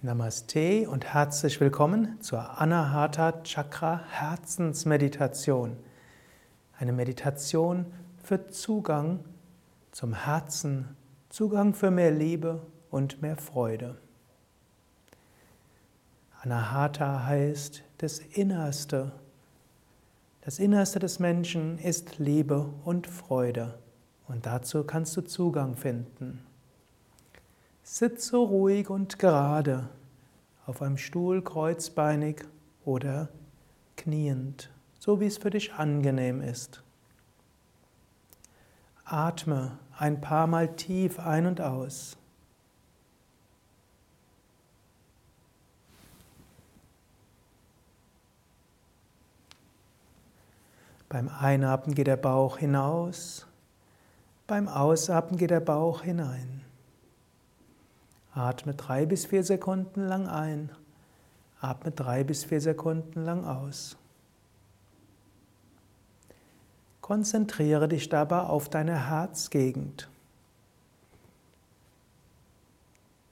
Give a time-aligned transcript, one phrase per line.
[0.00, 5.76] Namaste und herzlich willkommen zur Anahata Chakra Herzensmeditation.
[6.78, 7.84] Eine Meditation
[8.22, 9.24] für Zugang
[9.90, 10.96] zum Herzen,
[11.30, 13.98] Zugang für mehr Liebe und mehr Freude.
[16.42, 19.10] Anahata heißt das Innerste.
[20.42, 23.80] Das Innerste des Menschen ist Liebe und Freude
[24.28, 26.47] und dazu kannst du Zugang finden.
[27.90, 29.88] Sitze ruhig und gerade
[30.66, 32.44] auf einem Stuhl kreuzbeinig
[32.84, 33.30] oder
[33.96, 36.82] kniend, so wie es für dich angenehm ist.
[39.06, 42.18] Atme ein paar Mal tief ein und aus.
[51.08, 53.46] Beim Einatmen geht der Bauch hinaus,
[54.46, 56.67] beim Ausatmen geht der Bauch hinein.
[58.34, 60.70] Atme drei bis vier Sekunden lang ein.
[61.60, 63.96] Atme drei bis vier Sekunden lang aus.
[67.00, 70.08] Konzentriere dich dabei auf deine Herzgegend.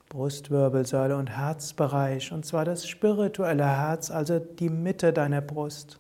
[0.09, 5.99] Brustwirbelsäule und Herzbereich, und zwar das spirituelle Herz, also die Mitte deiner Brust.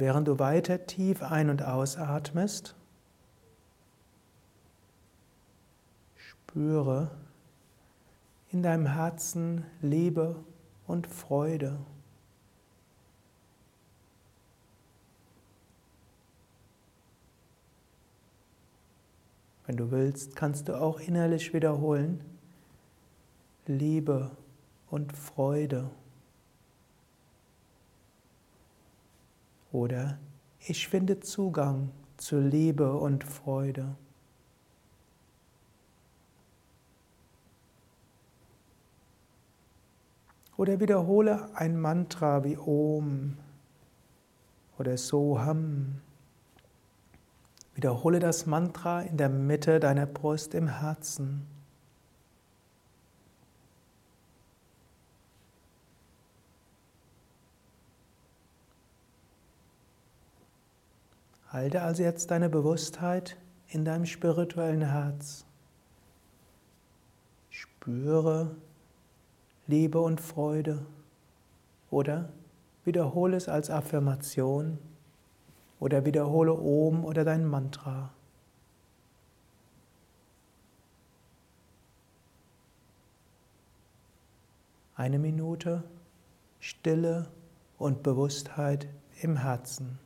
[0.00, 2.76] Während du weiter tief ein- und ausatmest,
[6.14, 7.10] spüre
[8.52, 10.36] in deinem Herzen Liebe
[10.86, 11.80] und Freude.
[19.66, 22.20] Wenn du willst, kannst du auch innerlich wiederholen,
[23.66, 24.30] Liebe
[24.90, 25.90] und Freude.
[29.72, 30.18] Oder
[30.60, 33.94] ich finde Zugang zu Liebe und Freude.
[40.56, 43.36] Oder wiederhole ein Mantra wie Om
[44.78, 46.00] oder Soham.
[47.74, 51.46] Wiederhole das Mantra in der Mitte deiner Brust im Herzen.
[61.50, 63.38] Halte also jetzt deine Bewusstheit
[63.68, 65.46] in deinem spirituellen Herz.
[67.48, 68.54] Spüre
[69.66, 70.84] Liebe und Freude
[71.90, 72.28] oder
[72.84, 74.78] wiederhole es als Affirmation
[75.80, 78.10] oder wiederhole Om oder dein Mantra.
[84.96, 85.82] Eine Minute
[86.60, 87.30] Stille
[87.78, 88.88] und Bewusstheit
[89.22, 89.98] im Herzen.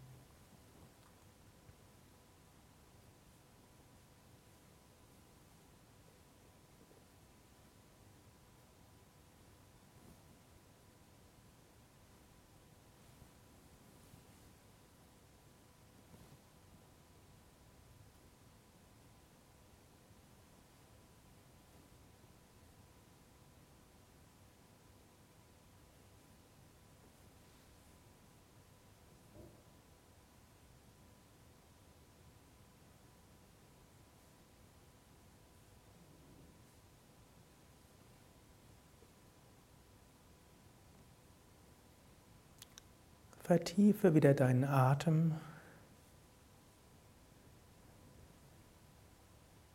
[43.43, 45.35] Vertiefe wieder deinen Atem.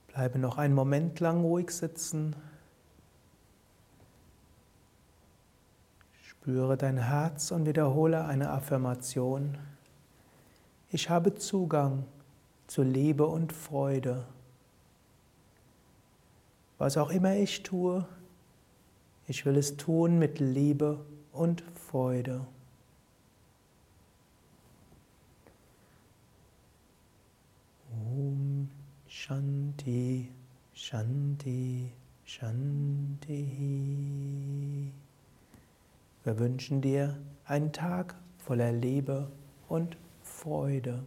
[0.07, 2.35] Bleibe noch einen Moment lang ruhig sitzen.
[6.21, 9.57] Spüre dein Herz und wiederhole eine Affirmation.
[10.89, 12.05] Ich habe Zugang
[12.67, 14.23] zu Liebe und Freude.
[16.77, 18.07] Was auch immer ich tue,
[19.27, 22.47] ich will es tun mit Liebe und Freude.
[27.91, 28.69] Om
[29.27, 30.29] Shanti,
[30.73, 31.91] Shanti,
[32.23, 33.33] Shanti.
[36.23, 39.29] Wir wünschen dir einen Tag voller Liebe
[39.67, 41.03] und Freude.